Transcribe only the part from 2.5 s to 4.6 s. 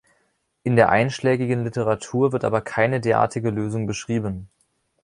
keine derartige Lösung beschrieben.